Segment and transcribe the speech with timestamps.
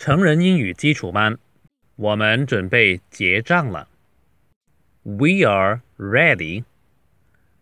[0.00, 1.38] 成人英语基础班，
[1.96, 3.88] 我们准备结账了。
[5.02, 6.64] We are ready.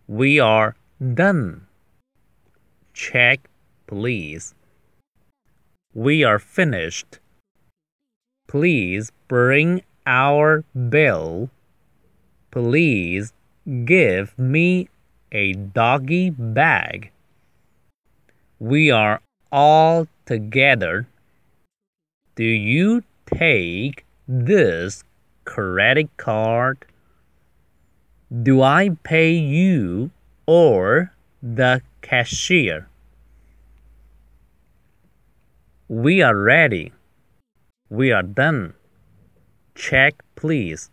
[0.07, 1.61] We are done.
[2.95, 3.41] Check,
[3.87, 4.53] please.
[5.93, 7.19] We are finished.
[8.47, 11.51] Please bring our bill.
[12.51, 13.33] Please
[13.67, 14.89] give me
[15.31, 17.11] a doggy bag.
[18.59, 19.21] We are
[19.51, 21.07] all together.
[22.40, 25.04] Do you take this
[25.44, 26.86] credit card?
[28.32, 30.12] Do I pay you
[30.46, 31.12] or
[31.44, 32.88] the cashier?
[35.90, 36.94] We are ready.
[37.90, 38.74] We are done.
[39.76, 40.90] Check, please.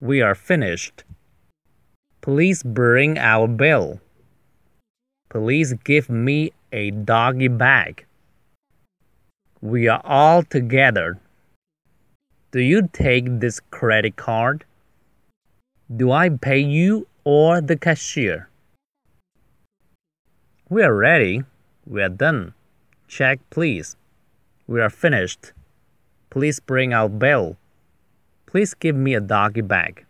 [0.00, 1.04] We are finished.
[2.22, 4.00] Please bring our bill.
[5.28, 8.04] Please give me a doggy bag.
[9.64, 11.18] We are all together.
[12.52, 14.66] Do you take this credit card?
[15.96, 18.50] Do I pay you or the cashier?
[20.68, 21.44] We are ready.
[21.86, 22.52] We are done.
[23.08, 23.96] Check, please.
[24.66, 25.52] We are finished.
[26.28, 27.56] Please bring our bill.
[28.44, 30.04] Please give me a doggy bag.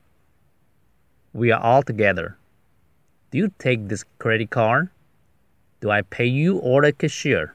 [1.32, 2.36] We are all together.
[3.30, 4.88] Do you take this credit card?
[5.80, 7.54] Do I pay you or the cashier?